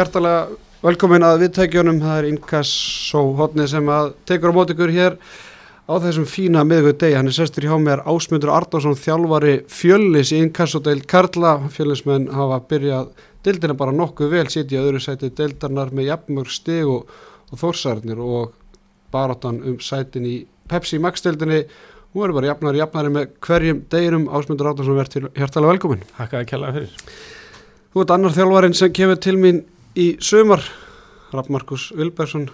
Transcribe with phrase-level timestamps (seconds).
[0.00, 0.48] hjartalega
[0.80, 5.16] velkomin að viðtækjunum, það er Inkasso hodni sem að tekur á mót ykkur hér
[5.90, 10.38] á þessum fína miðugur degi, hann er sestur hjá mér Ásmundur Arnarsson, þjálfari fjöllis í
[10.46, 13.10] Inkasso-deil Karla, fjöllismenn hafa byrjað
[13.44, 17.10] deildina bara nokkuð vel, sitja öðru sæti deildarnar með jafnmörg stig og,
[17.50, 18.54] og þórsarnir og
[19.12, 20.36] barátan um sætin í
[20.70, 21.64] Pepsi Max-deildinni
[22.14, 24.30] hún verður bara jafnari jafnari með hverjum deginum.
[24.30, 26.06] Ásmundur Arnarsson verður hjartalega velkomin.
[26.16, 27.12] Hakkaði kjallaði fyrir.
[27.90, 29.60] Þú ert annar þjálfarin sem kemur til mín
[29.98, 30.62] í sumar.
[31.30, 32.48] Raff Markus Vilbergsson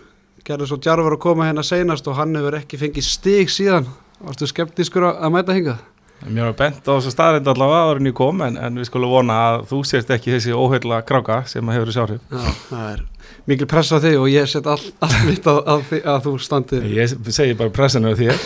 [0.46, 3.88] gerði svo djarfur að koma hérna seinast og hann hefur ekki fengið stig síðan.
[4.22, 5.82] Varstu skeptískur að mæta hingað?
[6.24, 9.12] Mér var bent á þessu staðrind allavega áður en ég kom en, en við skulum
[9.12, 12.22] vona að þú sést ekki þessi óheila kráka sem hefur þessi áhrif.
[12.32, 13.02] Já, það er
[13.50, 16.88] mikil press á þig og ég set all, allt mitt að, að, að þú standir
[16.88, 18.40] Ég segi bara pressinu á þér.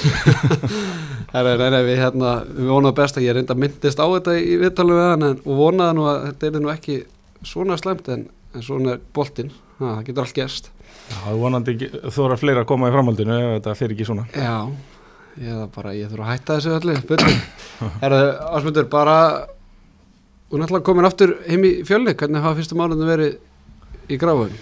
[1.30, 4.56] Nei, nei, nei, við, hérna, við vonaðum best að ég reynda myndist á þetta í
[4.58, 6.96] en, og vonaði nú að þetta er nú ekki
[7.46, 10.70] svona slemt en, en svona er boltinn, það getur allt gerst.
[11.10, 14.26] Já, þú vonandi að fleira að koma í framhaldinu ef þetta fyrir ekki svona.
[14.34, 14.56] Já,
[15.40, 16.96] ég er bara, ég þurfa að hætta þessu öllu.
[17.10, 17.38] Byrju.
[18.02, 19.16] Herðu, ásmundur, bara
[20.50, 24.54] er náttúrulega komin aftur heim í fjölni, hvernig hafa fyrstu málunum verið í gráfum?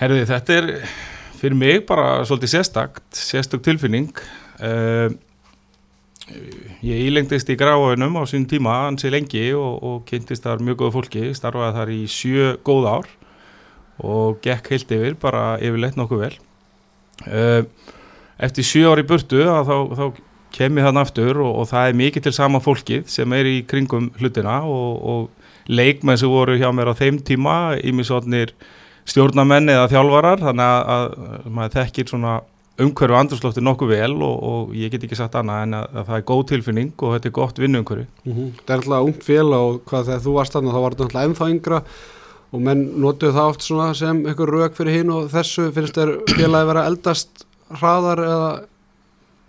[0.00, 0.70] Herði, þetta er
[1.38, 4.12] fyrir mig bara svolítið sérstakt, sérstök tilfinning.
[4.58, 5.12] Uh,
[6.84, 10.94] Ég ílengdist í gráðunum á sín tíma ansi lengi og, og kynntist þar mjög góða
[10.98, 13.08] fólki, starfaði þar í sjö góð ár
[13.98, 16.34] og gekk heilt yfir, bara yfirleitt nokkuð vel.
[17.26, 17.62] Uh,
[18.38, 20.04] eftir sjö ár í burtu þá, þá
[20.54, 23.56] kem ég þann aftur og, og það er mikið til sama fólkið sem er í
[23.68, 28.54] kringum hlutina og, og leikmenn sem voru hjá mér á þeim tíma, ímisotnir
[29.08, 32.38] stjórnamenn eða þjálfarar, þannig að, að maður þekkir svona
[32.78, 36.20] umhverfu andurslófti nokkuð vel og, og ég get ekki sagt annað en að, að það
[36.20, 38.06] er góð tilfinning og þetta er gott vinnuumhverfi.
[38.24, 38.52] Mm -hmm.
[38.60, 41.26] Það er alltaf ungt fél og hvað þegar þú varst þannig þá var þetta alltaf
[41.26, 41.82] ennþá yngra
[42.48, 43.62] og menn notuðu það oft
[43.98, 48.52] sem einhver rauk fyrir hinn og þessu finnst þér félagi vera eldast hraðar eða,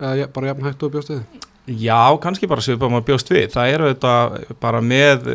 [0.00, 1.22] eða bara jafn hægt og bjóst við?
[1.70, 3.44] Já, kannski bara svipað maður bjóst við.
[3.52, 4.14] Það eru þetta
[4.62, 5.28] bara með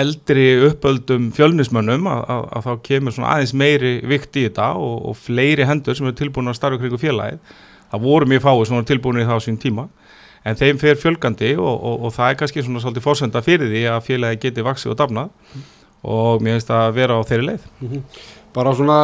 [0.00, 4.98] eldri uppöldum fjölnismönnum að, að, að þá kemur svona aðeins meiri vikt í þetta og,
[5.08, 7.40] og fleiri hendur sem eru tilbúin að starfa kringu félagið.
[7.88, 9.86] Það voru mjög fáið sem voru tilbúin í það á sín tíma
[10.44, 13.84] en þeim fer fjölgandi og, og, og það er kannski svona svolítið fórsenda fyrir því
[13.92, 15.54] að félagið geti vaksið og dafnað
[16.08, 17.64] og mér finnst að vera á þeirri leið.
[17.80, 18.02] Mm -hmm.
[18.54, 18.98] Bara svona,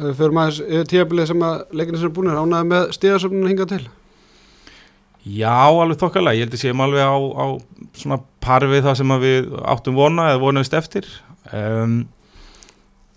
[0.00, 3.66] þau fyrir maður tíabilið sem að leikinni sem er búin er ánaði með stíðasöfnun hinga
[3.66, 3.84] til?
[5.24, 7.46] Já, alveg þokkalega, ég held að séum alveg á, á
[7.96, 11.08] svona parfið það sem við áttum vona eða vonaðist eftir.
[11.48, 12.02] Um,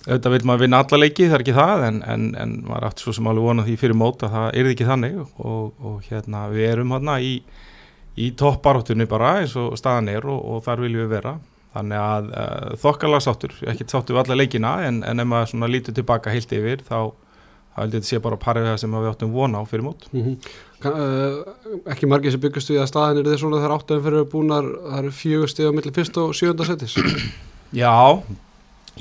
[0.07, 3.03] auðvitað vil maður vinna alla leiki, það er ekki það en, en, en maður átti
[3.03, 5.19] svo sem alveg vonað því fyrir móta það er ekki þannig.
[5.43, 7.33] Og, og hérna við erum hérna í,
[8.15, 11.37] í toppbaróttunni bara eins og staðan er og, og þar viljum við vera.
[11.75, 15.73] Þannig að uh, þokkalega sáttur, ekki sáttur við alla leikina en, en ef maður svona
[15.75, 17.11] lítur tilbaka heilt yfir þá
[17.83, 20.07] held ég að sé bara parið það sem við áttum vona á fyrir mót.
[20.11, 20.55] Mm -hmm.
[20.77, 21.41] Uh,
[21.89, 24.67] ekki margir sem byggast við að staðin er þess að það er áttum fyrir búnar
[24.83, 26.93] það eru fjögur stíð á millir fyrst og sjönda setis
[27.81, 28.21] Já,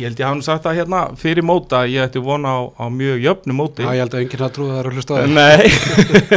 [0.01, 2.85] ég held ég hafa nú sagt það hérna fyrir móta ég ætti vona á, á
[2.89, 3.85] mjög jöfnu móti.
[3.85, 5.67] Já, ég held að enginn að trúða það er hlusta það Nei,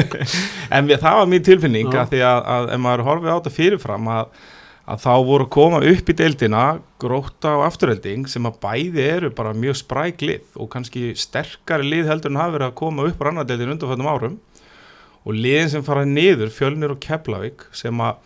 [0.76, 3.56] en við, það var mín tilfinning að því að, að ef maður horfið á þetta
[3.62, 4.26] fyrirfram að
[4.90, 6.64] að þá voru koma upp í deildina
[7.02, 12.10] gróta og afturhelding sem að bæði eru bara mjög spræk lið og kannski sterkari lið
[12.10, 14.40] heldur en hafa verið að koma upp á annadeildin undanfjöndum árum.
[15.28, 18.18] Og liðin sem fara niður, Fjölnir og Keflavík sem að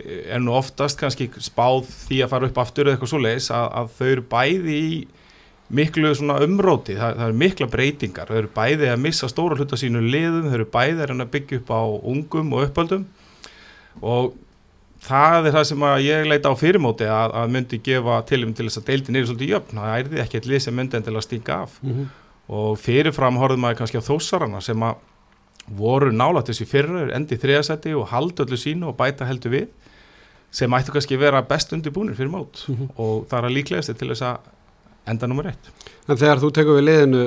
[0.00, 3.70] er nú oftast kannski spáð því að fara upp aftur eða eitthvað svo leiðis að,
[3.80, 5.00] að þau eru bæði í
[5.70, 10.02] miklu umróti, það, það eru mikla breytingar, þau eru bæði að missa stóra hluta sínu
[10.02, 11.82] liðum, þau eru bæði að byggja upp á
[12.12, 13.04] ungum og uppöldum.
[14.02, 14.32] Og
[15.00, 18.80] það er það sem ég leita á fyrirmóti að, að myndi gefa tilum til þess
[18.82, 21.26] að deildin er svolítið jöfn, það er því ekki eitthvað sem myndi en til að
[21.26, 22.06] stinga af mm -hmm.
[22.60, 24.94] og fyrirfram horfum maður kannski á þósarana sem að
[25.68, 29.68] voru nála þessi fyrir endi þriðasæti og haldi öllu sínu og bæta heldur við
[30.50, 32.88] sem ættu kannski vera best undirbúinir fyrir mót mm -hmm.
[32.96, 34.38] og það er að líklegast til þess að
[35.06, 35.70] enda nummer eitt
[36.08, 37.22] En þegar þú tekur við liðinu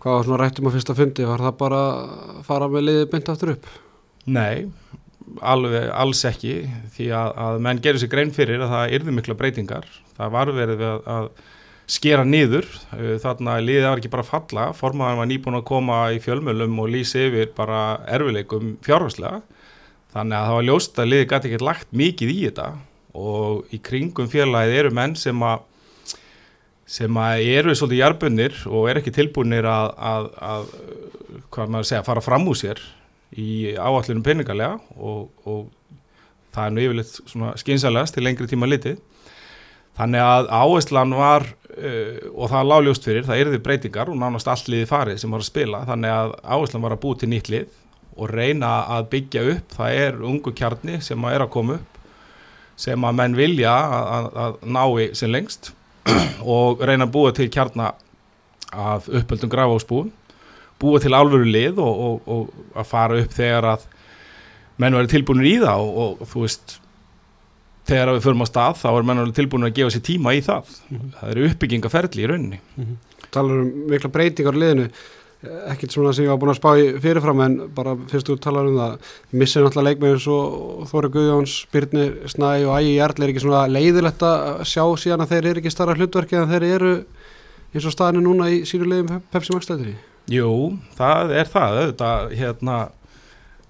[0.00, 3.28] hvað var svona rættum á fyrsta fundi var það bara að fara með liði beint
[3.28, 3.66] aftur upp?
[4.26, 4.68] Nei
[5.40, 6.54] alveg alls ekki
[6.94, 9.90] því að, að menn gerir sér grein fyrir að það yrði mikla breytingar.
[10.14, 11.28] Það var verið að, að
[11.90, 12.66] skera niður
[13.20, 16.90] þarna liðið var ekki bara að falla formaðan var nýbúin að koma í fjölmjölum og
[16.94, 19.42] lýsi yfir bara erfileikum fjárháslega
[20.14, 22.68] þannig að það var ljóst að liðið gæti ekki lagt mikið í þetta
[23.20, 25.70] og í kringum félagið eru menn sem að
[26.94, 29.92] sem að eru svolítið jarbunir og er ekki tilbúinir að,
[30.36, 30.66] að
[31.52, 32.80] hvað maður segja, fara fram úr sér
[33.40, 35.66] í áallunum peningalega og, og
[36.54, 39.00] það er nú yfirleitt skynsalegast til lengri tíma litið.
[39.94, 44.50] Þannig að áherslan var uh, og það lág ljóst fyrir, það erði breytingar og nánast
[44.50, 45.82] allt liði farið sem var að spila.
[45.90, 47.80] Þannig að áherslan var að búi til nýtt lið
[48.14, 52.00] og reyna að byggja upp það er ungu kjarni sem að er að koma upp
[52.78, 55.72] sem að menn vilja að, að, að nái sem lengst
[56.56, 57.92] og reyna að búa til kjarna
[58.74, 60.12] af uppöldum grafásbúum
[60.82, 63.90] búa til álveru lið og, og, og að fara upp þegar að
[64.82, 66.78] menn verið tilbúinir í það og, og þú veist
[67.88, 70.40] þegar við förum á stað þá er menn verið tilbúinir að gefa sér tíma í
[70.44, 70.70] það.
[70.88, 71.10] Mm -hmm.
[71.18, 72.60] það eru uppbyggingaferli í rauninni.
[72.76, 73.28] Mm -hmm.
[73.30, 74.88] Talar um mikla breytingar liðinu.
[75.68, 78.66] Ekkert svona sem ég var búin að spá í fyrirfram en bara fyrst úr talar
[78.66, 78.98] um það
[79.32, 80.38] missið náttúrulega leikmeginn svo
[80.88, 83.22] Þóri Guðjóns, Byrnir Snæ og Ægi Jarl.
[83.22, 86.62] Er ekki svona leiðilegt að sjá síðan að þeir eru ekki starra hlutverki en þeir
[86.62, 87.04] eru
[87.74, 89.96] eins og staðinu núna í síru leiðum Pepsi Max stættinni
[90.32, 90.50] Jú,
[90.96, 92.76] það er það auðvitað, hérna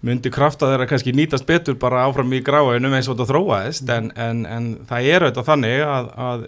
[0.05, 4.11] myndi krafta þeirra kannski nýtast betur bara áfram í gráinum eins og þetta þróaðist en,
[4.21, 6.45] en, en það er auðvitað þannig að, að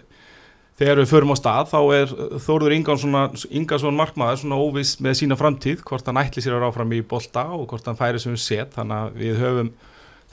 [0.77, 2.15] þegar við förum á stað þá er
[2.45, 7.03] Þóruður Ingarsson markmaður svona óviss með sína framtíð hvort hann ætli sér að ráfram í
[7.09, 8.75] bolta og hvort hann færi sem set.
[8.77, 9.73] Þannig að við höfum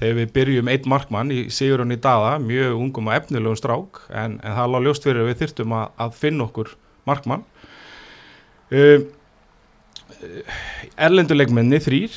[0.02, 4.40] þegar við byrjum einn markmann í Sigurðun í daga mjög ungum og efnilegum strák en,
[4.42, 6.74] en það alveg ljóst fyrir að við þyrtum að, að finna okkur
[7.08, 7.46] markmann.
[8.74, 9.06] Um,
[10.98, 12.16] Erlenduleikmenni þrýr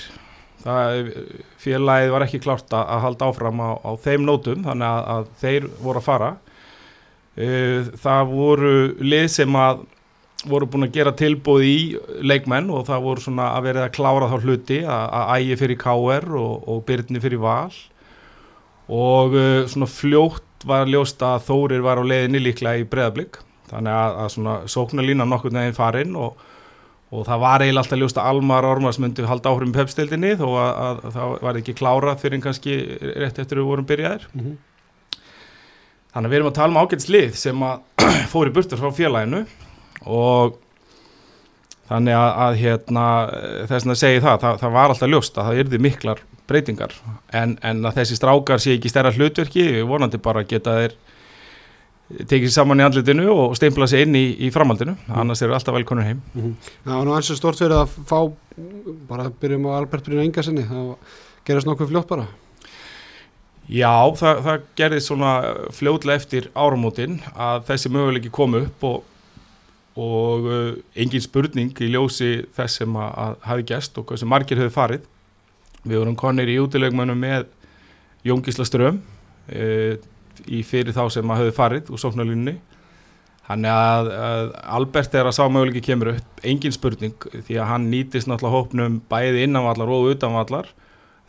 [0.66, 1.10] það
[1.62, 5.28] félagið var ekki klárt að, að halda áfram á, á þeim nótum þannig að, að
[5.42, 6.30] þeir voru að fara.
[7.36, 8.72] Eh, það voru
[9.04, 9.84] lið sem að
[10.46, 11.76] voru búin að gera tilbúð í
[12.22, 16.26] leikmenn og það voru svona að verið að klára þá hluti að ægi fyrir KR
[16.38, 17.72] og, og byrni fyrir val.
[18.86, 19.34] Og
[19.66, 23.40] svona fljótt var ljóst að Þórir var á leiðinni líklega í breðablík
[23.70, 26.38] þannig að, að svona sóknarlína nokkur neginn farinn og,
[27.14, 30.70] og það var eiginlega alltaf ljóst að Almar Ormars myndi halda áhrifum pepstildinni þó að,
[30.70, 32.78] að, að það var ekki klárað fyrir kannski
[33.14, 34.26] rétt eftir við vorum byrjaðir.
[34.32, 34.56] Mm -hmm.
[36.16, 39.44] Þannig að við erum að tala um ágætslið sem að fóri burtur frá félaginu.
[40.06, 40.56] Og
[41.86, 43.04] þannig að, að hérna,
[43.70, 46.94] þess að segja það, það, það var alltaf ljóst að það yrði miklar breytingar.
[47.34, 50.96] En, en að þessi strákar sé ekki stærra hlutverki, við vonandi bara geta þeir
[52.06, 55.14] tekið saman í andlitinu og steimpla sér inn í, í framhaldinu, mm.
[55.22, 56.22] annars eru alltaf velkonur heim.
[56.34, 56.72] Mm -hmm.
[56.84, 58.32] Það var nú eins og stort fyrir að fá,
[59.08, 60.94] bara byrjum á Albert Brynja Ingarsinni, það
[61.44, 62.26] gerast nokkuð fljótt bara.
[63.66, 65.32] Já, það, það gerði svona
[65.74, 69.02] fljóðlega eftir áramótin að þessi möguleiki komu upp og,
[69.96, 74.58] og uh, engin spurning í ljósi þess sem að, að hafi gæst og hversu margir
[74.58, 75.00] höfðu farið.
[75.82, 77.46] Við vorum konir í útilegmanu með
[78.26, 79.02] Jóngísla Ström
[80.40, 82.56] uh, í fyrir þá sem að höfðu farið úr sóknarlunni.
[83.46, 87.84] Þannig að, að Albert er að sá möguleiki kemur upp, engin spurning því að hann
[87.92, 90.72] nýtist náttúrulega hópnum bæði innanvallar og utanvallar.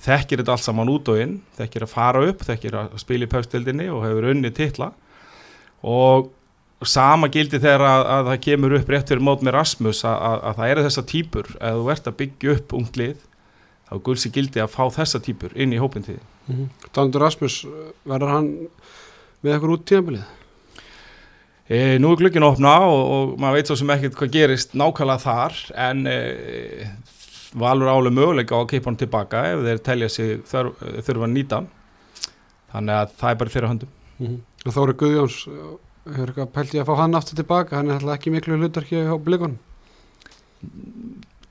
[0.02, 3.30] Þekkir þetta allt saman út og inn þekkir að fara upp, þekkir að spila í
[3.30, 4.92] paustildinni og hefur unni titla.
[5.86, 6.32] Og
[6.86, 10.40] sama gildi þegar að, að það kemur upp rétt fyrir mót með Rasmus að, að,
[10.50, 13.22] að það eru þessa típur að þú ert að byggja upp unglið
[13.88, 16.90] þá gulsi gildi að fá þessa típur inn í hópintíði mm -hmm.
[16.94, 17.66] Dandur Rasmus,
[18.06, 18.50] verður hann
[19.44, 20.26] með eitthvað út tíðanbilið?
[21.68, 24.74] E, nú er glöggin að opna og, og maður veit svo sem ekkert hvað gerist
[24.74, 26.18] nákvæmlega þar en e,
[27.54, 31.62] valur álega möguleika á að keipa hann tilbaka ef þeir telja sig þurfa að nýta
[32.72, 34.40] þannig að það er bara þeirra höndum mm -hmm.
[34.66, 35.38] og Þóri Guðjóns
[36.08, 39.04] hefur eitthvað pælt í að fá hann aftur tilbaka hann er alltaf ekki miklu hlutarki
[39.04, 39.58] á blikon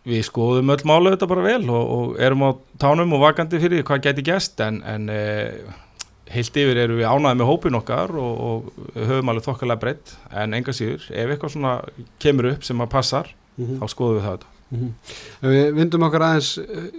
[0.06, 3.86] Við skoðum öll málu þetta bara vel og, og erum á tánum og vakandi fyrir
[3.86, 5.22] hvað geti gæst en, en e,
[6.30, 10.54] heilt yfir erum við ánaði með hópin okkar og, og höfum alveg þokkalega breytt en
[10.54, 11.78] enga síður, ef eitthvað svona
[12.22, 13.80] kemur upp sem að passar, mm -hmm.
[13.82, 15.50] þá skoðum við það þetta Mm -hmm.
[15.50, 16.90] Við vindum okkar aðeins eh,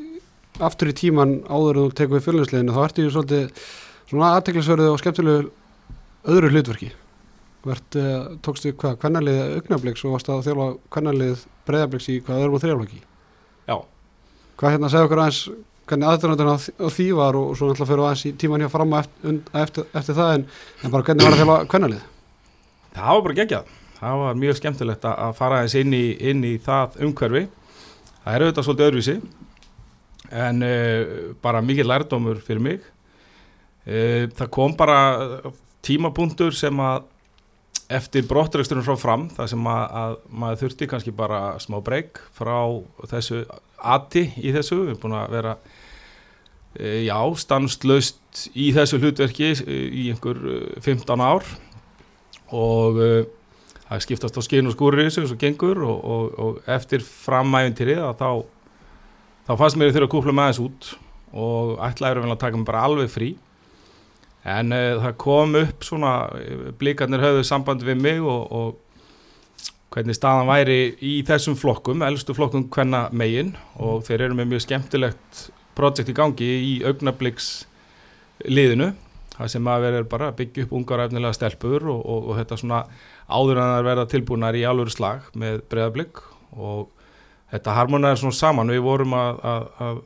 [0.59, 3.51] aftur í tíman áður og tekum við fjölusleginu þá ertu svolítið
[4.07, 5.51] svona aðteklisverðu og skemmtilegu
[6.23, 6.91] öðru hlutverki
[7.67, 12.59] Vert, uh, tókstu hvað, kvennarlið augnabliks og varst að þjóla kvennarlið breyðabliks í hvað öðrum
[12.59, 13.01] og þrjálflöki
[13.67, 13.77] Já.
[14.57, 15.41] Hvað hérna segja okkur aðeins
[15.87, 19.41] hvernig aðdurnaðurinn á, því var og svo náttúrulega fyrir aðeins í tíman hjá fram eftir,
[19.63, 20.45] eftir, eftir það en,
[20.83, 22.05] en bara hvernig var að þjóla kvennarlið
[22.97, 23.73] Það var bara geggjað.
[23.97, 27.43] Það var mjög skemmtilegt að fara aðeins inn í, inn í það umhverfi.
[28.23, 29.15] Það er auðvitað svolítið öðruvísi
[30.45, 31.11] en uh,
[31.43, 32.87] bara mikið lærdómur fyrir mig.
[33.85, 34.97] Uh, það kom bara
[35.85, 37.05] tímapunktur sem að
[37.87, 42.57] eftir brottræksturinn frá fram það sem að, að maður þurfti kannski bara smá breyk frá
[43.07, 43.45] þessu
[43.77, 50.09] ati í þessu, við erum búin að vera uh, já, stanslöst í þessu hlutverki í
[50.11, 50.43] einhver
[50.83, 51.47] 15 ár.
[52.47, 52.99] Og
[53.87, 58.03] það skiptast á skinn og skúrir í þessu og gengur og, og, og eftir framæfintýrið
[58.19, 58.29] þá,
[59.47, 60.89] þá fannst mér þurfa að kúpla með þessu út
[61.37, 63.29] og ætlaður að taka mig bara alveg frí
[64.47, 66.13] en uh, það kom upp svona
[66.79, 68.83] blikarnir höfðu samband við mig og, og
[69.93, 73.55] hvernig staðan væri í þessum flokkum, eldstu flokkum hvenna megin.
[73.79, 77.67] Og þeir eru með mjög skemmtilegt projekt í gangi í augnabliks
[78.45, 78.93] liðinu
[79.37, 82.59] það sem að vera bara að byggja upp ungar efnilega stelpur og, og, og þetta
[82.61, 82.83] svona
[83.27, 86.21] áður en það verða tilbúinar í alvöru slag með breðablík
[86.57, 86.87] og
[87.53, 88.73] þetta harmonaður svona saman.
[88.73, 89.99] Við vorum að, að, að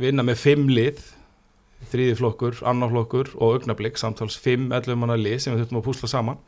[0.00, 1.02] vinna með fimm lið
[1.92, 6.40] þrýðiflokkur, annarflokkur og augnablík samtals fimm 11 manna lið sem við þurftum að púsla saman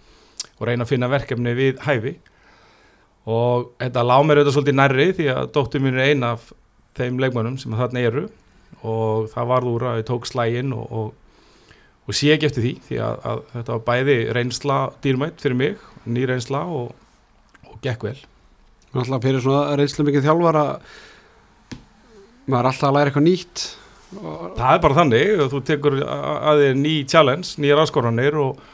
[0.59, 2.15] og reyna að finna verkefni við hæfi.
[3.31, 6.51] Og þetta lág mér auðvitað svolítið nærri því að dóttur mín er eina af
[6.99, 8.25] þeim leikmannum sem þarna eru
[8.85, 12.75] og það varð úr að ég tók slægin og, og, og sé ekki eftir því
[12.89, 16.93] því að, að þetta var bæði reynsla dýrmætt fyrir mig, ný reynsla og,
[17.71, 18.19] og gekk vel.
[18.95, 20.75] Alltaf fyrir svona reynslu mikið þjálfar að
[22.45, 23.65] maður alltaf læra eitthvað nýtt
[24.14, 28.64] Það er bara þannig þú tekur að þér ný challenge, nýjar áskoranir og,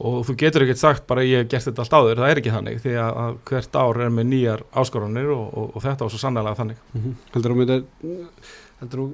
[0.00, 2.56] og þú getur ekkert sagt bara ég hef gert þetta allt áður, það er ekki
[2.56, 6.22] þannig því að, hvert ár er með nýjar áskoranir og, og, og þetta var svo
[6.22, 7.16] sannlega þannig -hmm.
[8.80, 9.08] Heldur þú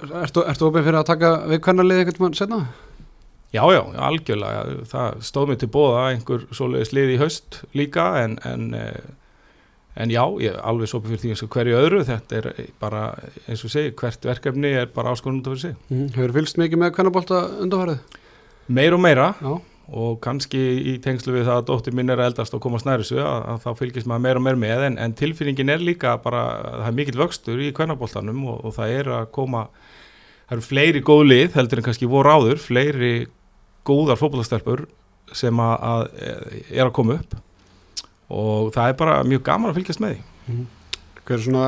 [0.00, 2.60] Ertu, ertu ofið fyrir að taka við kvennarlið eitthvað mann setna?
[3.50, 8.38] Já, já, algjörlega það stóð mér til bóða einhver svoleiðis lið í haust líka en,
[8.46, 8.68] en
[9.98, 12.48] en já, ég er alveg sopið fyrir því eins og hverju öðru, þetta er
[12.82, 13.02] bara
[13.46, 15.74] eins og segi, hvert verkefni er bara áskonund af þessi.
[15.88, 16.14] Mm -hmm.
[16.16, 17.98] Hefur fylgst mikið með kannabólta undarfarið?
[18.68, 19.60] Meir og meira já.
[19.90, 20.58] og kannski
[20.94, 23.62] í tengslu við það að dóttir minn er eldast og komast næri þessu að, að
[23.64, 26.92] þá fylgist maður meir og meir með en, en tilfinningin er líka bara, það er
[26.92, 29.66] mikill vöxtur í kannabóltanum og, og það er að koma,
[30.46, 33.26] það eru fleiri góð lið heldur en kannski voru áður, fleiri
[33.82, 34.86] góðar fókbaltastelpur
[35.32, 36.08] sem að, að
[36.70, 37.34] er að koma upp
[38.30, 40.66] og það er bara mjög gaman að fylgjast með því mm.
[41.20, 41.66] Hver er svona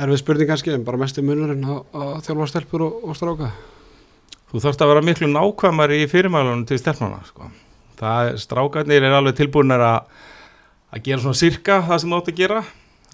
[0.00, 3.50] erfið spurning kannski en bara mestu munurinn á, á þjálfa stelpur og, og stráka?
[4.50, 7.50] Þú þarfst að vera miklu nákvæmari í fyrirmælunum til stelpnana sko.
[8.00, 10.00] það strákarnir er alveg tilbúinir að
[10.90, 12.62] að gera svona sirka það sem þú átt að gera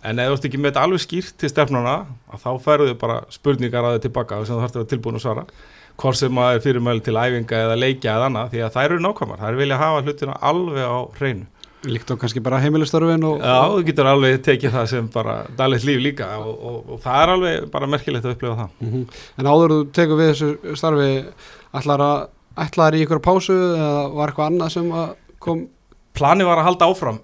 [0.07, 1.97] en ef þú ert ekki með þetta alveg skýrt til stefnuna
[2.41, 5.25] þá færðu þau bara spurningar að þau tilbaka sem þú þarfst að vera tilbúin að
[5.27, 5.45] svara
[5.97, 8.99] hvort sem að er fyrirmæli til æfinga eða leikja eða annað því að það eru
[9.05, 11.47] nákvæmar, það er vilja að hafa hlutina alveg á hreinu
[11.87, 13.43] Líkt á kannski bara heimilistarfin og...
[13.43, 17.21] Já, þú getur alveg tekið það sem bara dalit líf líka og, og, og það
[17.23, 18.73] er alveg bara merkilegt að upplifa það.
[18.81, 19.21] Mm -hmm.
[19.39, 21.13] En áður þú tekur við þessu starfi
[21.77, 22.19] ætlar að
[22.57, 24.93] ætlar í ykkur pásu eða var eitthvað annað sem
[25.43, 25.67] kom?
[26.17, 27.19] Plani var að halda áfram.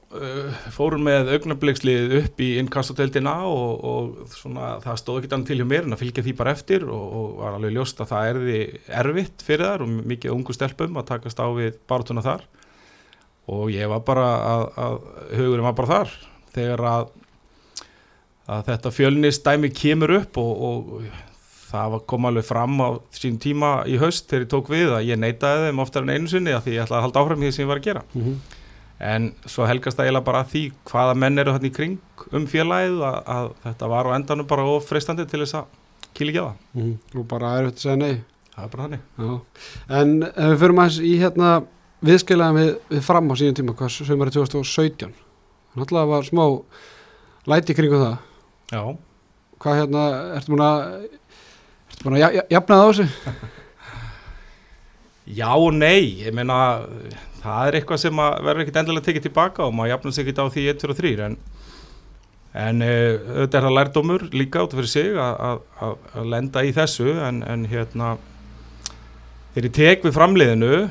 [0.74, 5.68] Fórum með augnablikkslið upp í innkastoteldina og, og svona, það stóð ekki annað til hjá
[5.70, 8.58] mér en að fylgja því bara eftir og var alveg ljóst að það erði
[9.00, 12.44] erfitt fyrir þar og mikið ungu stelpum að takast á við bartuna þar
[13.52, 14.94] og ég var bara að, að
[15.38, 16.14] hugurinn var bara þar.
[16.52, 17.10] Þegar að,
[18.52, 21.04] að þetta fjölnistæmi kemur upp og, og
[21.72, 25.20] það kom alveg fram á sín tíma í haust þegar ég tók við að ég
[25.20, 27.64] neytaði þeim oftar en einu sinni að því ég ætlaði að halda áfram því sem
[27.64, 28.02] ég var að gera.
[28.12, 28.40] Mm -hmm.
[29.12, 31.98] en svo helgast það eiginlega bara að því hvaða menn eru hérna í kring
[32.32, 35.64] um félagið að, að þetta var á endanum bara ofreistandi til þess að
[36.14, 36.54] kýla það.
[36.74, 37.18] Mm -hmm.
[37.20, 38.22] og bara er þetta að segja nei.
[38.52, 39.00] Það er bara þannig.
[39.88, 41.50] En ef við fyrir maður í hérna
[42.02, 45.12] viðskeilaðum við, við fram á síðan tíma hvað var í 2017
[45.72, 46.44] náttúrulega var smá
[47.48, 48.16] læti kringu það.
[48.72, 48.82] Já.
[49.62, 50.04] Hvað hérna,
[50.36, 50.80] ertu búin að
[51.92, 53.12] ertu búin að jafna það á sig
[55.40, 56.56] já og nei ég meina
[57.42, 60.66] það er eitthvað sem verður ekkit endilega tekið tilbaka og maður jafnast ekkit á því
[60.74, 61.38] 1, 2 og 3 en
[62.52, 67.62] en auðvitað er það lærdómur líka át fyrir sig að lenda í þessu en, en
[67.70, 68.10] hérna
[69.54, 70.90] þegar ég tek við framliðinu Eh,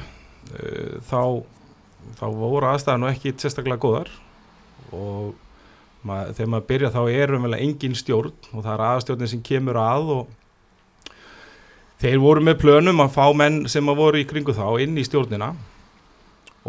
[1.07, 1.21] þá,
[2.19, 4.11] þá voru aðstæðan og ekki sérstaklega góðar
[4.91, 5.33] og
[6.07, 9.79] mað, þegar maður byrja þá er umvel engin stjórn og það er aðstjórnin sem kemur
[9.81, 10.37] að og
[12.01, 15.05] þeir voru með plönum að fá menn sem að voru í kringu þá inn í
[15.05, 15.53] stjórnina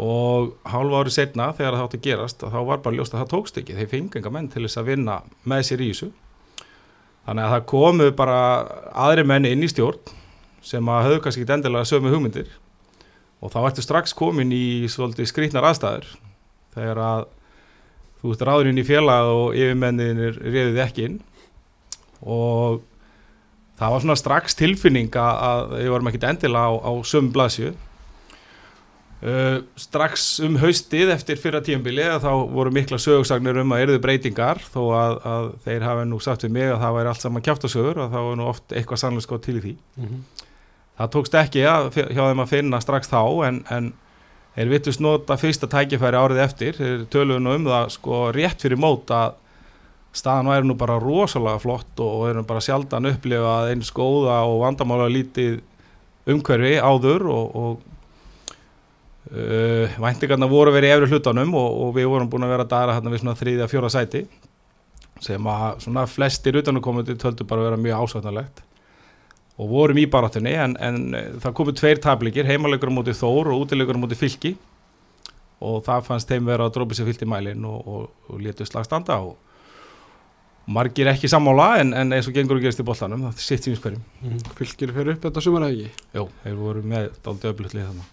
[0.03, 3.31] og hálfa ári setna þegar það átti að gerast þá var bara ljóst að það
[3.33, 3.75] tókst ekki.
[3.77, 6.09] Þeir fengi enga menn til þess að vinna með sér í þessu.
[7.27, 8.39] Þannig að það komu bara
[9.05, 10.13] aðri menn inn í stjórn
[10.65, 12.49] sem að höfðu kannski ekki endilega sömu hugmyndir
[13.43, 16.07] og þá ertu strax komin í svolítið skrítnar aðstæður.
[16.73, 17.23] Þegar að
[18.21, 21.17] þú ert ráðurinn í félag og yfirmenninir reyðið ekki inn.
[22.23, 22.79] Og
[23.79, 27.73] það var svona strax tilfinning að við varum ekkit endilega á, á sömu blasju
[29.27, 34.61] uh, strax um haustið eftir fyrra tíumbili þá voru mikla sögursagnir um að erðu breytingar
[34.69, 38.01] þó að, að þeir hafa nú sagt við mig að það væri allt saman kjáftasögur
[38.05, 39.75] og þá er nú oft eitthvað sannlega sko til í því.
[39.99, 40.42] Mm -hmm
[40.99, 43.91] það tókst ekki að, hjá þeim að finna strax þá en, en
[44.57, 46.77] þeir vittust nota fyrsta tækifæri árið eftir.
[46.77, 49.39] Þeir töluðu nú um það sko rétt fyrir mót að
[50.13, 54.61] staðan væri nú bara rosalega flott og þeir eru bara sjaldan upplifað eins góða og
[54.61, 55.63] vandamála lítið
[56.29, 57.81] umhverfi áður og, og
[59.33, 62.97] uh, væntingarna voru í efri hlutanum og, og við vorum búin að vera að dara
[62.99, 64.25] hérna við svona þriðja fjóra sæti
[65.23, 68.63] sem að svona flestir utanumkomandi töldu bara að vera mjög ásvætnalegt
[69.61, 73.65] og vorum í barátunni en, en eh, það komu tveir tablikir, heimalegur móti Þór og
[73.65, 74.55] útilegur móti Fylki
[75.63, 78.65] og það fannst þeim vera að drópa sér fyllt í mælin og, og, og létu
[78.67, 79.37] slagstanda og
[80.73, 83.79] margir ekki sammála en, en eins og gengur og gerist í bollanum, það sitt við
[83.79, 84.41] spyrjum mm.
[84.57, 86.09] Fylgir fyrir upp þetta sumar eða ekki?
[86.17, 88.11] Jó, þeir voru með dálítið öflutlið þannig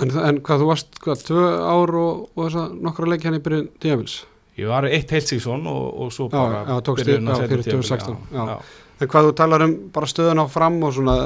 [0.00, 3.38] en, en hvað, þú varst, hvað, tvö ár og, og þess að nokkra leikja hann
[3.38, 4.20] í byrjun tíafils?
[4.58, 8.16] Ég var eitt heilt sísón og, og svo bara Já, já þér, já, fyrir 2016
[8.32, 8.56] já, já.
[9.00, 11.18] En hvað þú talar um bara stöðun á fram og svona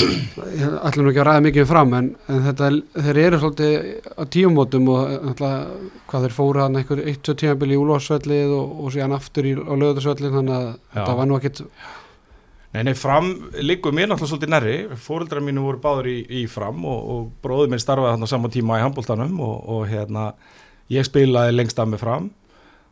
[0.00, 2.68] ætlum ekki að ræða mikið um fram en, en þetta,
[3.04, 3.72] þeir eru svolítið
[4.16, 5.56] á tíumótum og alltaf
[6.10, 9.74] hvað þeir fóra hann einhver 1-2 tímabili í úlvarsvellið og, og síðan aftur í, á
[9.82, 11.64] lögðarsvellið þannig að þetta var nú ekkit
[12.70, 14.74] Nei, nei, fram líkuð mér náttúrulega svolítið nærri.
[15.02, 18.50] Fóreldrar mínu voru báður í, í fram og, og bróður minn starfaði hann á sama
[18.54, 20.28] tíma í handbóltanum og, og hérna
[20.94, 22.28] ég spilaði lengst af með fram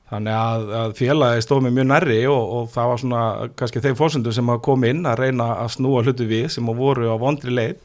[0.08, 3.24] Þannig að, að félagi stóð mér mjög nærri og, og það var svona
[3.60, 6.80] kannski þeim fórsöndu sem að koma inn að reyna að snúa hlutu við sem að
[6.80, 7.82] voru á vondri leið.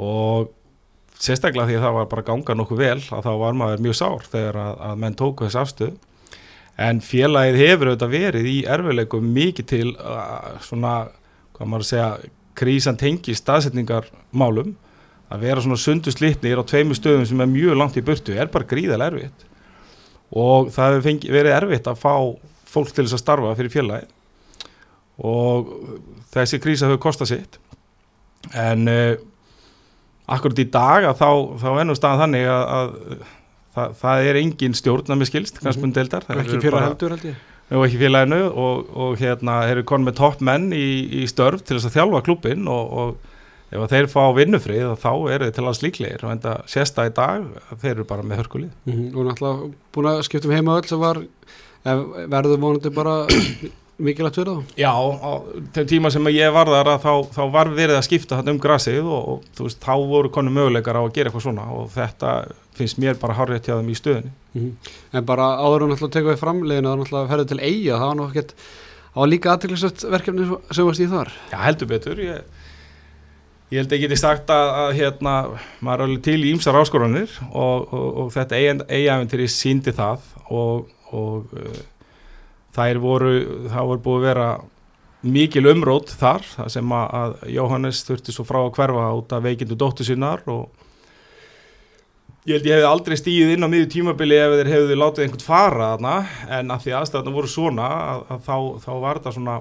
[0.00, 0.48] Og
[1.18, 4.26] sérstaklega því að það var bara gangað nokkuð vel að þá var maður mjög sár
[4.30, 5.96] þegar að, að menn tóku þess afstöð
[6.78, 10.92] en félagið hefur auðvitað verið í erfileikum mikið til uh, svona,
[11.56, 12.10] hvað maður segja,
[12.58, 14.76] krísan tengi staðsetningar málum
[15.28, 18.50] að vera svona sundu slitnir á tveimu stöðum sem er mjög langt í burtu er
[18.52, 19.44] bara gríðal erfitt
[20.36, 22.14] og það hefur verið erfitt að fá
[22.68, 24.08] fólk til þess að starfa fyrir fjölaði
[25.18, 25.72] og
[26.34, 27.58] þessi krísa hefur kostað sitt.
[28.54, 29.16] En uh,
[30.30, 31.30] akkurat í dag að þá,
[31.62, 33.22] þá ennum staðan þannig að, að
[33.74, 36.42] það, það er engin stjórn að með skilst, kannski mm -hmm.
[36.42, 37.46] ekki fjöla heldur held ég.
[37.68, 40.88] Og ekki félaginu og, og hérna eru konið með topp menn í,
[41.20, 43.34] í störf til þess að þjálfa klubin og, og
[43.68, 47.44] ef þeir fá vinnufrið þá eru þeir til að slíklegir og enda sérsta í dag
[47.82, 49.10] þeir eru bara með hörkulið mm -hmm.
[49.16, 51.20] og náttúrulega búin að skiptum heima öll sem var
[51.84, 53.26] verður vonandi bara
[53.98, 55.32] mikilvægt fyrir þá Já, á
[55.74, 59.04] þeim tíma sem ég var þar þá, þá var verið að skipta þetta um grasið
[59.04, 62.34] og, og þú veist, þá voru konu möguleikar á að gera eitthvað svona og þetta
[62.78, 64.92] finnst mér bara harrið til þeim í stöðinni mm -hmm.
[65.12, 68.16] En bara áður og náttúrulega tekuð í framleginu og náttúrulega ferðið til eiga, það var
[68.16, 68.54] náttúrulega
[69.08, 72.42] það var líka aðtæklusett verkefni sem varst í þar Já, heldur betur, ég
[73.68, 75.34] Ég held ég geti sagt að, að hérna,
[75.84, 80.88] maður er alveg til í ýmsar áskoranir og, og, og þetta eigaventiri síndi það og,
[81.12, 81.82] og uh,
[82.78, 83.34] þær voru,
[83.68, 84.48] það voru búið að vera
[85.28, 89.44] mikil umrótt þar, það sem að, að Jóhannes þurfti svo frá að hverfa út af
[89.44, 90.68] veikindu dóttu sinnar og
[92.48, 95.44] ég held ég hefði aldrei stíðið inn á miður tímabili ef þeir hefði látið einhvern
[95.44, 96.14] fara þarna
[96.56, 99.58] en að því aðstæðan voru svona að þá, þá var þetta svona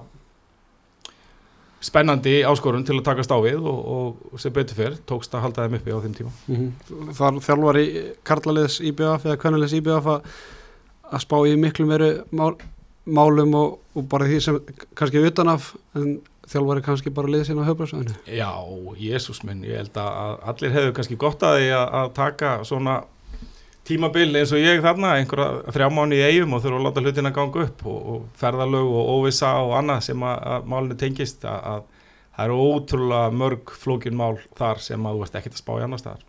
[1.83, 5.65] spennandi áskorun til að takast á við og, og sem betur fyrr tókst að halda
[5.65, 7.11] þeim uppi á þeim tíma mm -hmm.
[7.17, 7.87] Þar þjálfar í
[8.23, 10.31] Karlaliðs IBF eða Kvennaliðs IBF að,
[11.11, 12.55] að spá í miklu meru mál,
[13.05, 14.59] málum og, og bara því sem
[14.95, 18.51] kannski utanaf en þjálfar er kannski bara liðið sína á höfbræðsvæðinu Já,
[18.97, 23.03] Jésús minn, ég held að allir hefur kannski gott að því að, að taka svona
[23.87, 27.29] tímabil eins og ég þarna, einhverja þrjá mánu í eigum og þurfa að láta hlutin
[27.29, 31.45] að ganga upp og, og ferðalög og óvisa og annað sem að, að málunni tengist
[31.47, 31.85] að, að
[32.37, 35.85] það eru ótrúlega mörg flókin mál þar sem að þú ert ekkert að spá í
[35.85, 36.27] annar staðar.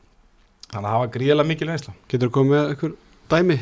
[0.68, 2.97] Þannig að það var gríðilega mikil einsla Getur þú komið með einhver
[3.33, 3.59] dæmi?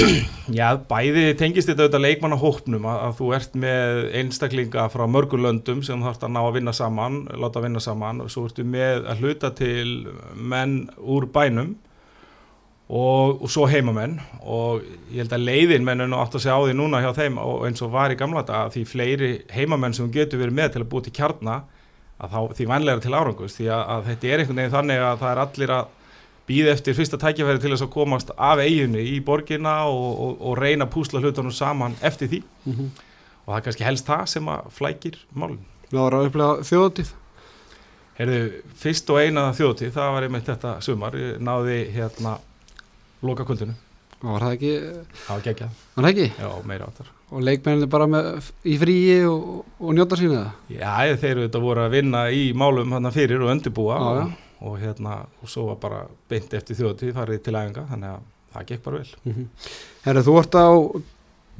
[0.60, 5.82] Já, bæði tengist þetta auðvitað leikmannahópnum að, að þú ert með einstaklinga frá mörgur löndum
[5.86, 9.24] sem þarfst að ná að vinna saman láta vinna saman og svo ertu með að
[9.24, 9.88] hluta til
[10.38, 11.74] menn úr bænum
[12.90, 16.74] og, og svo heimamenn og ég held að leiðin mennun átt að segja á því
[16.74, 20.42] núna hjá þeim og eins og var í gamla þetta því fleiri heimamenn sem getur
[20.42, 21.60] verið með til að búið til kjarna
[22.20, 25.22] að þá, því vænlega til árangus því að, að þetta er einhvern veginn þannig að
[25.22, 25.94] það er allir að
[26.50, 30.58] býða eftir fyrsta tækifæri til þess að komast af eiginu í borginna og, og, og
[30.58, 32.90] reyna að púsla hlutunum saman eftir því mm -hmm.
[33.44, 35.62] og það er kannski helst það sem að flækir málun.
[35.90, 37.14] Það var að upplega þjóðtíð?
[38.18, 38.40] Herðu,
[38.76, 42.38] fyrst og eina þjóðtíð, það var einmitt þetta sumar, náði hérna
[43.26, 43.76] loka kvöldinu
[44.20, 44.72] og var það ekki
[45.24, 46.28] það var geggjað var það ekki?
[46.42, 49.46] já, meira áttar og leikmennir bara með, í fríi og,
[49.78, 50.74] og njóta sína það?
[50.76, 54.34] já, þeir eru þetta voru að vinna í málum hann fyrir og undirbúa já, og,
[54.66, 58.68] og hérna, og svo var bara beint eftir þjóðtíð farið til æfinga þannig að það
[58.72, 59.48] gekk bara vel mm -hmm.
[60.04, 60.68] Herri, þú ert á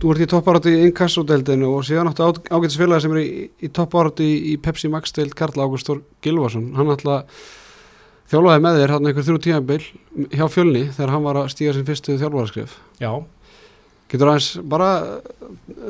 [0.00, 4.24] þú ert í toppáratu í inkassodeldinu og síðan áttu ágætisfélagi sem er í, í toppáratu
[4.24, 7.24] í, Pepsi Max deild Karl Ágústor Gilvarsson hann ætla
[8.30, 9.82] þjálfaði með þér hann einhver þrjú tíanbill
[10.30, 13.12] hjá fjölni þegar hann var að stíga sin fyrstu þjálfararskrif Já
[14.10, 14.88] Getur aðeins bara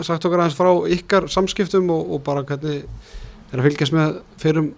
[0.05, 2.83] sagt okkar aðeins frá ykkar samskiptum og, og bara hvernig
[3.51, 4.75] er að fylgjast með fyrrum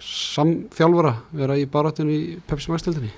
[0.00, 3.10] samþjálfara vera í baráttinu í Pepsi Max-tildinni?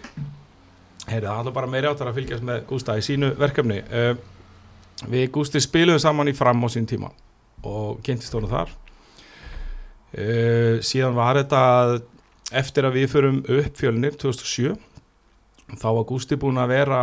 [1.08, 3.82] Heyrðu, það er bara meiri áttar að fylgjast með Gústa í sínu verkefni.
[3.90, 4.14] Uh,
[5.10, 7.12] við Gústi spiluðum saman í fram á sín tíma
[7.66, 8.72] og kynntist honum þar.
[10.12, 11.62] Uh, síðan var þetta
[12.58, 14.76] eftir að við förum upp fjölnir 2007
[15.80, 17.02] þá var Gústi búin að vera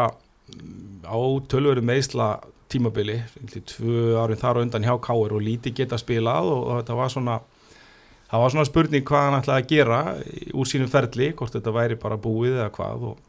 [1.06, 2.38] á tölveru meðsla
[2.70, 3.18] tímabili,
[3.66, 7.14] tvö árin þar og undan hjá Káir og líti geta spilað og, og þetta var
[7.14, 7.40] svona
[8.30, 10.00] það var svona spurning hvað hann ætlaði að gera
[10.54, 13.26] úr sínum ferli, hvort þetta væri bara búið eða hvað og,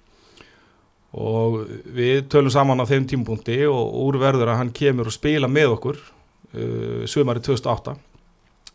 [1.17, 1.59] og
[1.97, 6.01] við tölum saman á þeim tímpunkti og úrverður að hann kemur og spila með okkur
[6.01, 7.97] uh, sumari 2008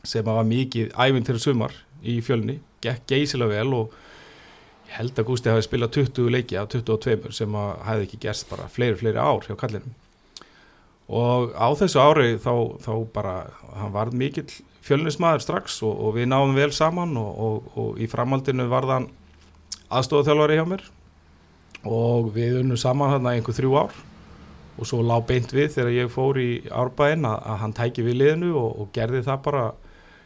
[0.06, 3.94] sem var mikið ævinn til sumar í fjölni, gekk geysilega vel og
[4.86, 8.50] ég held að Gústi hafi spilað 20 leiki af 22 sem að hefði ekki gerst
[8.50, 9.94] bara fleiri, fleiri ár hjá kallinum.
[11.06, 13.36] Og á þessu ári þá, þá bara,
[13.78, 14.50] hann var mikill
[14.86, 19.08] fjölnismæður strax og, og við náðum vel saman og, og, og í framhaldinu var þann
[19.94, 20.84] aðstofaþjálfari hjá mér.
[21.86, 23.98] Og við unnum saman hann að einhver þrjú ár.
[24.76, 28.20] Og svo lág beint við þegar ég fór í árbæðin að, að hann tæki við
[28.22, 29.66] liðinu og gerði það bara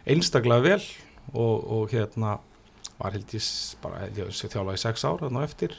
[0.09, 0.81] einstaklega vel
[1.33, 2.37] og hérna
[2.99, 3.45] var held ég
[3.83, 5.75] bara held ég að þjálfa í sex ár þannig eftir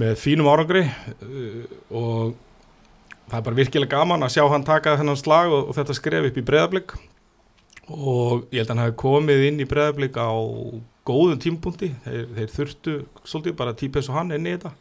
[0.00, 2.36] með fínum árangri uh, og
[3.30, 6.28] það er bara virkilega gaman að sjá hann taka þennan slag og, og þetta skref
[6.30, 6.94] upp í breðablík
[7.90, 10.30] og ég held að hann hafi komið inn í breðablík á
[11.06, 14.74] góðum tímpunkti þeir, þeir þurftu svolítið bara típa eins og hann inn í þetta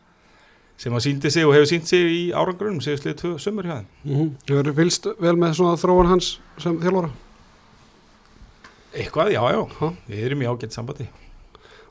[0.79, 3.79] sem að síndi sig og hefur sínt sig í árangrunum séu slið tvö sömur hjá
[3.79, 4.29] þeim mm -hmm.
[4.45, 7.09] Þú verður fylst vel með svona þróan hans sem þjálfara?
[8.93, 9.91] Eitthvað, já, já, ha?
[10.09, 11.09] við erum í ágætt sambandi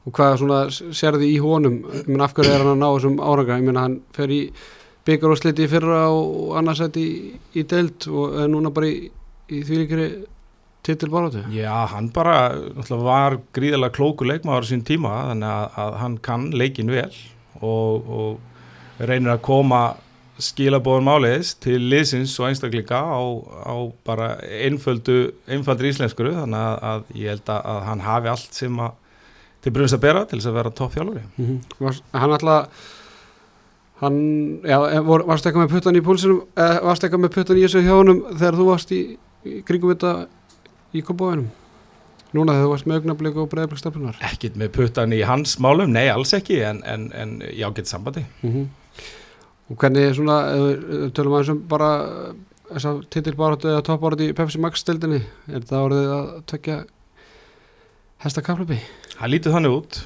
[0.06, 3.58] Og hvað svona sérði í honum, menn af hverju er hann að ná þessum áranga,
[3.60, 4.40] menn hann fer í
[5.08, 7.08] byggar og sliti fyrra og annarsætt í,
[7.56, 9.10] í deilt og er núna bara í,
[9.52, 10.08] í því líkri
[10.88, 11.44] titilbarátu.
[11.52, 12.38] Já, hann bara
[12.88, 17.10] var gríðilega klóku leikmáður sín tíma þannig að, að hann kann leikin vel
[17.60, 19.82] og, og reynir að koma
[20.38, 23.20] skilabóðum áleiðis til liðsins og einstakleika á,
[23.66, 23.74] á
[24.06, 28.80] bara einföldu, einföldur íslenskuru þannig að, að ég held að, að hann hafi allt sem
[28.84, 28.96] að
[29.64, 31.22] til brunst að bera til þess að vera toppfjálfur.
[31.36, 32.00] Mm -hmm.
[32.12, 32.68] Hann alltaf
[34.00, 34.18] hann,
[34.62, 37.82] já, vor, varst eitthvað með puttan í púlsinum, eða varst eitthvað með puttan í þessu
[37.82, 39.00] hjá honum þegar þú varst í,
[39.44, 40.12] í kringum þetta
[40.94, 41.48] í kompóinum
[42.36, 46.06] núna þegar þú varst með augnablík og breiðablíkstaflunar ekkit með puttan í hans málum, nei
[46.12, 48.66] alls ekki en, en, en já, gett sambandi mm -hmm.
[49.68, 50.38] Og hvernig svona
[51.16, 51.90] tölum við og bara
[52.68, 56.78] þess að titilbáratu eða toppbáratu í Pepsi Max stildinni, er það orðið að tökja
[58.24, 58.78] hestakaflubi?
[59.14, 60.00] Það lítið þannig út.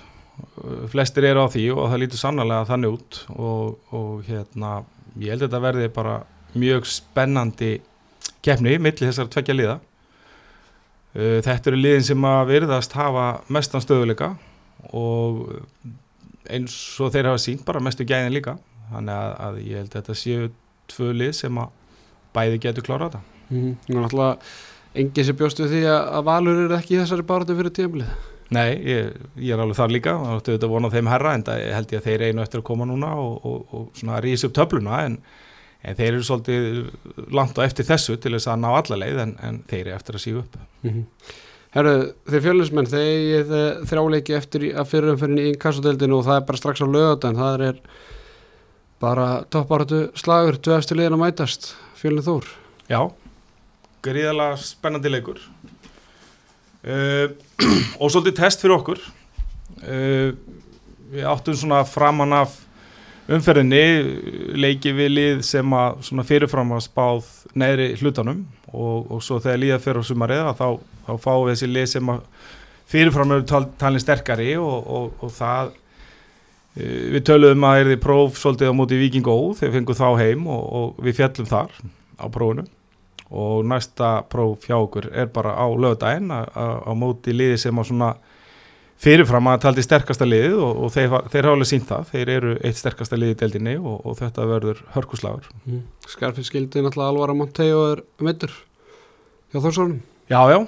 [0.92, 3.22] Flestir eru á því og það lítur sannlega þannig út.
[3.37, 4.75] Og, og hérna
[5.20, 6.18] ég held að þetta verði bara
[6.59, 7.72] mjög spennandi
[8.44, 9.81] keppni millir þessar tveggja liða.
[11.12, 14.33] Uh, þetta eru liðin sem að virðast hafa mestan stöðuleika
[14.96, 15.51] og
[16.51, 18.57] eins og þeir hafa sínt bara mestu gæðin líka
[18.90, 20.51] þannig að, að ég held að þetta séu
[20.92, 21.68] tvö lið sem að
[22.33, 23.23] bæði getur klára þetta.
[23.49, 24.37] Mm -hmm.
[24.92, 28.11] Engið sem bjóstu því að Valur eru ekki í þessari baratu fyrir tíumlið
[28.53, 30.16] Nei, ég, ég er alveg þar líka.
[30.16, 32.61] Og þú veit að vona þeim herra en það held ég að þeir einu eftir
[32.61, 35.16] að koma núna og, og, og svona rýsa upp töfluna en,
[35.83, 39.35] en þeir eru svolítið langt á eftir þessu til þess að ná alla leið en,
[39.40, 40.59] en þeir eru eftir að sígu upp.
[40.83, 41.33] Mm -hmm.
[41.73, 41.95] Herru,
[42.29, 43.53] þeir fjölusmenn þeir
[43.88, 47.79] þrjáleiki eftir að fyrirumferðin í kassadeildinu og það er bara strax á lögatan það er
[49.03, 52.49] bara topparötu slagur, eftir liðin að mætast fjölun þór.
[52.87, 53.01] Já,
[54.05, 55.43] gríðala spennandi leikur.
[56.83, 57.35] Uh,
[58.01, 59.03] og svolítið test fyrir okkur.
[59.83, 60.35] Uh,
[61.12, 62.57] við áttum svona framann af
[63.33, 63.83] umferðinni
[64.59, 69.79] leikið við lið sem að fyrirfram að spáð neðri hlutanum og, og svo þegar líða
[69.85, 70.67] fyrir á sumarið þá,
[71.07, 72.25] þá fáum við þessi lið sem að
[72.93, 75.73] fyrirfram eru tal, talin sterkari og, og, og það
[76.77, 80.47] við töluðum að er því próf svolítið á móti Viking Ó þegar fengum þá heim
[80.49, 81.75] og við fjallum þar
[82.17, 82.65] á prófunu
[83.33, 88.11] og næsta próf hjá okkur er bara á lögdægin á móti liði sem á svona
[89.03, 92.53] fyrirfram að taldi sterkasta liðið og, og þeir, þeir hafa alveg sínt það, þeir eru
[92.61, 95.49] eitt sterkasta liðið í deldinni og, og þetta verður hörkuslagur.
[95.65, 95.81] Mm.
[96.13, 98.55] Skarfið skildi náttúrulega alvara Montei og er mittur
[99.51, 99.99] hjá Þórsónum.
[100.31, 100.59] Já, já,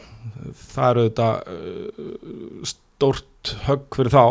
[0.75, 3.31] það eru þetta uh, stórt
[3.67, 4.25] högg fyrir þá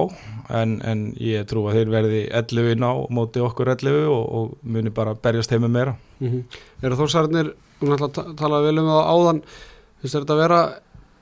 [0.53, 4.55] en, en ég trú að þeir verði 11 inn á móti okkur 11 og, og
[4.63, 5.95] muni bara berjast heima meira.
[6.19, 6.43] Mm -hmm.
[6.83, 9.39] Eru Þórsarnir Þú náttúrulega talaði vel um það áðan
[9.99, 10.59] finnst þetta að vera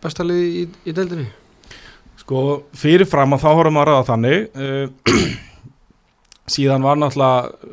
[0.03, 1.29] bestalið í, í deildinni?
[2.21, 2.41] Sko
[2.77, 5.15] fyrirfram að þá horfum að ræða þannig uh,
[6.55, 7.71] síðan var náttúrulega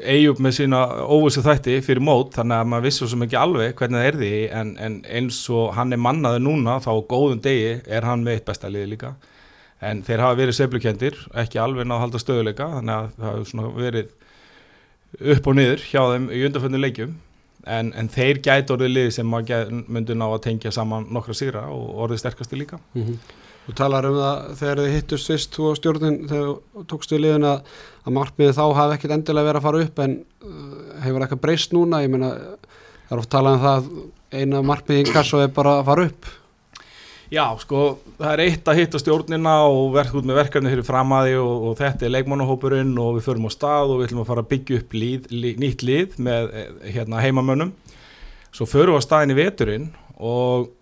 [0.00, 0.78] Eyjup með sína
[1.12, 4.30] óvissu þætti fyrir mót þannig að maður vissi svo mikið alveg hvernig það er því
[4.56, 8.46] en, en eins og hann er mannaði núna þá góðum degi er hann með eitt
[8.48, 9.10] besta liði líka
[9.80, 13.74] en þeir hafa verið seflukendir, ekki alveg náðu að halda stöðuleika þannig að það hefur
[13.80, 17.18] verið upp og niður hjá þeim í undanföndu leikjum.
[17.68, 21.66] En, en þeir gæti orðið liði sem maður myndi ná að tengja saman nokkra sigra
[21.68, 22.78] og orðið sterkasti líka.
[22.94, 23.38] Mm -hmm.
[23.66, 27.44] Þú talar um það þegar þið hittust fyrst þú á stjórnin þegar tókstu í liðin
[27.44, 27.60] að,
[28.06, 31.76] að markmiði þá hafi ekkit endilega verið að fara upp en uh, hefur eitthvað breyst
[31.76, 32.00] núna?
[32.02, 33.90] Ég meina það er oft talað um það
[34.30, 36.32] eina markmiði í kasso er bara að fara upp
[37.30, 41.36] Já, sko, það er eitt að hitta stjórnina og verka út með verkefni fyrir framæði
[41.38, 44.42] og, og þetta er leikmannahópurinn og við förum á stað og við ætlum að fara
[44.42, 47.70] að byggja upp líð, líð, nýtt líð með eh, hérna, heimamönnum.
[48.50, 49.86] Svo förum við á staðin í veturinn
[50.18, 50.72] og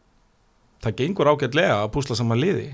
[0.80, 2.70] það gengur ágætlega að púsla saman liði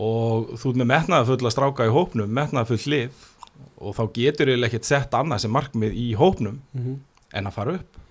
[0.00, 3.26] og þú er með metnaða full að stráka í hópnum, metnaða full lið
[3.82, 6.96] og þá getur ég ekkert sett annað sem markmið í hópnum mm -hmm.
[7.36, 8.01] en að fara upp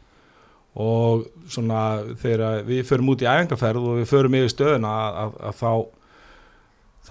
[0.80, 1.82] og svona
[2.22, 5.72] þegar við förum út í æfingarferð og við förum yfir stöðuna að, að, að þá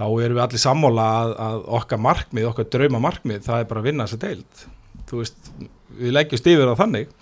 [0.01, 3.83] þá erum við allir sammála að, að okkar markmið, okkar drauma markmið það er bara
[3.83, 4.65] að vinna þessa deild.
[5.11, 5.53] Þú veist,
[5.99, 7.13] við leggjum stífur á þannig.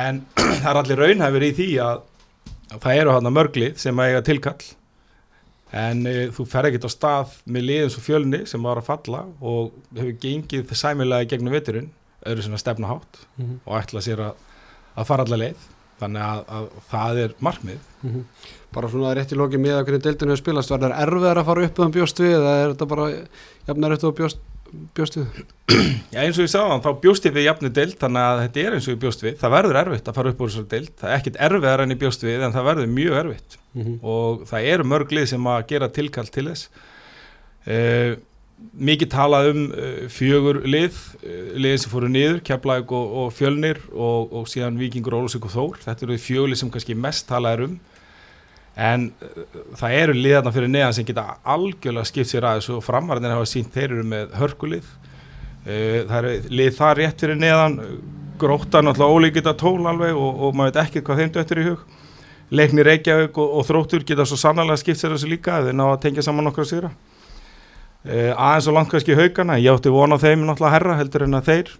[0.00, 0.20] En
[0.62, 2.04] það er allir raunhæfur í því að
[2.72, 4.68] það eru hann að mörglið sem að eiga tilkall.
[5.80, 9.24] En e, þú fer ekkert á stað með liðins og fjölni sem var að falla
[9.38, 11.92] og hefur gengið sæmilega gegnum vitturinn,
[12.26, 13.58] öðru svona stefnahátt mm -hmm.
[13.64, 14.48] og ætla sér að
[15.00, 15.68] að fara allar leið
[16.00, 18.52] þannig að, að það er markmið mm -hmm.
[18.74, 21.50] bara svona rétt í loki með að hvernig deildinu er spilast, var það erfiðar að
[21.50, 23.08] fara upp um bjóst við eða er þetta bara
[23.68, 24.40] jafnar eftir bjóst,
[24.96, 25.42] bjóst við?
[26.14, 28.88] Já eins og ég sagði þá bjóst við jafnu deild þannig að þetta er eins
[28.88, 31.18] og ég bjóst við það verður erfitt að fara upp úr þessu deild það er
[31.18, 33.98] ekkit erfiðar enn í bjóst við en það verður mjög erfitt mm -hmm.
[34.02, 36.70] og það eru mörglið sem að gera tilkall til þess
[37.66, 38.29] eða uh,
[38.80, 43.80] mikið talað um uh, fjögur lið, uh, lið sem fóru niður, Keflæk og, og Fjölnir
[43.92, 45.80] og, og síðan Vikingur, Ólusík og Þór.
[45.84, 47.76] Þetta eru fjögur lið sem kannski mest talað er um.
[48.80, 49.44] En uh,
[49.80, 53.74] það eru liðarna fyrir neðan sem geta algjörlega skipt sér aðeins og framarðin hafa sínt
[53.76, 54.90] þeir eru með hörkulið.
[55.66, 57.78] Uh, það eru lið það rétt fyrir neðan.
[58.40, 61.88] Gróta náttúrulega ólíkita tól alveg og, og maður veit ekki hvað þeim döttur í hug.
[62.50, 66.24] Leiknir Reykjavík og Þróttur geta svo sannlega skipt sér þessu líka þeir ná að tengja
[66.26, 66.88] saman nokkra sigra
[68.00, 71.50] Uh, aðeins og langt kannski haugana, ég átti vona þeim náttúrulega herra heldur en að
[71.50, 71.72] þeir.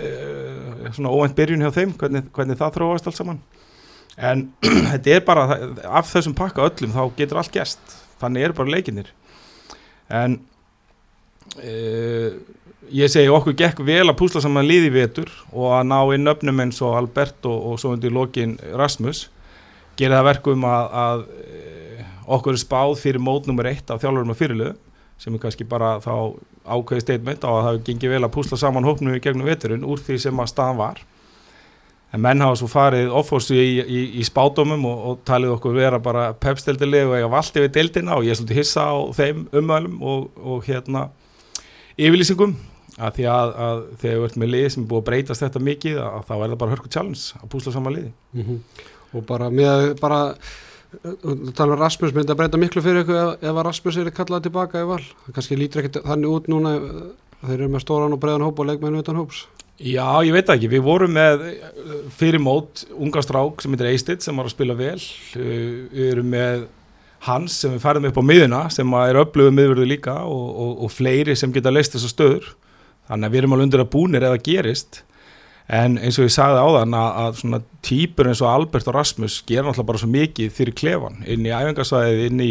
[0.00, 3.38] Uh, svona óvænt byrjun hjá þeim hvernig, hvernig það þróast alls saman.
[4.18, 4.48] En
[4.90, 5.44] þetta er bara
[5.86, 9.12] af þessum pakka öllum þá getur allt gæst þannig er bara leikinnir
[10.10, 10.34] en
[11.62, 12.34] uh,
[12.90, 16.66] ég segi okkur gekk vel að púsla saman líði vetur og að ná inn öfnum
[16.66, 19.28] eins og Albert og, og svo undir lokin Rasmus.
[19.98, 21.24] Gera það verkum að, að
[22.30, 24.78] okkur er spáð fyrir mót nummer eitt af þjálfurum og fyrirlöðu
[25.20, 26.12] sem er kannski bara þá
[26.64, 30.00] ákveði statement á að það gengi vel að púsla saman hópnu í gegnum veturinn úr
[30.00, 31.02] því sem að staðan var
[32.10, 36.00] en menn hafa svo farið offórstu í, í, í spátumum og, og talið okkur vera
[36.02, 40.00] bara pepsteldileg og eiga valdi við deildina og ég er svolítið hissa á þeim umhælum
[40.02, 41.06] og, og hérna
[42.00, 42.56] yfirlýsingum
[43.00, 45.62] að því að, að þegar við erum með lið sem er búið að breytast þetta
[45.68, 48.58] mikið að þá er það bara hörku challenge að púsla saman liði mm -hmm.
[49.14, 50.20] og bara með bara
[50.90, 54.48] Þú talar um Rasmus, myndi að breyta miklu fyrir ykkur ef, ef Rasmus er kallað
[54.48, 55.02] tilbaka í val?
[55.30, 56.72] Kannski lítur ekkert þannig út núna
[57.44, 59.44] þeir eru með stóran og breiðan hóp og leikmennu utan hóps.
[59.80, 61.46] Já, ég veit ekki, við vorum með
[62.18, 64.98] fyrir mót unga strák sem heitir Eistid sem var að spila vel.
[65.32, 66.66] Við erum með
[67.24, 70.92] Hans sem við færðum upp á miðuna sem er öflöguð miðverðu líka og, og, og
[70.92, 72.50] fleiri sem geta leist þessar stöður.
[73.08, 75.02] Þannig að við erum alveg undir að búnir eða gerist
[75.68, 78.96] en eins og ég sagði á þann að, að svona týpur eins og Albert og
[78.96, 82.50] Rasmus gera náttúrulega bara svo mikið fyrir klefan inn í æfingarsvæðið, inn í,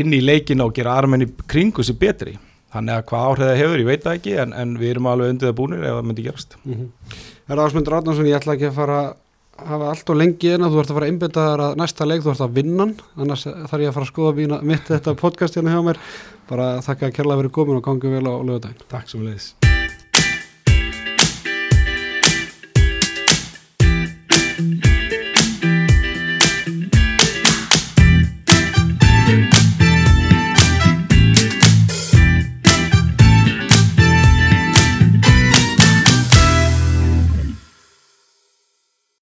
[0.00, 2.36] inn í leikina og gera armenni kringu sér betri.
[2.72, 5.48] Þannig að hvað áhrifða hefur, ég veit það ekki en, en við erum alveg undir
[5.48, 6.58] það búinir ef það myndi gerast.
[6.64, 7.22] Mm -hmm.
[7.48, 10.74] Herra Ásmundur Átnarsson, ég ætla ekki að fara að hafa allt og lengi en að
[10.74, 13.44] þú ert að fara að innbytta þar að næsta leik þú ert að vinna annars
[13.44, 15.98] þarf ég að fara að skoða mína, mitt þetta podcast hérna hjá mér.
[16.48, 19.57] Bara þakka að kærlega verið komin og gangi vel á lögudagin Takk sem leiðis